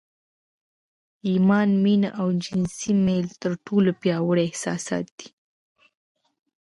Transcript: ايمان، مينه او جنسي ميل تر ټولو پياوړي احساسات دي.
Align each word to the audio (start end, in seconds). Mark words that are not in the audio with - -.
ايمان، 1.27 1.69
مينه 1.83 2.07
او 2.19 2.27
جنسي 2.45 2.91
ميل 3.05 3.25
تر 3.41 3.51
ټولو 3.65 3.89
پياوړي 4.01 4.43
احساسات 4.47 5.05
دي. 5.17 5.27